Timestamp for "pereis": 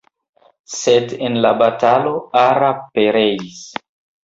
2.99-3.63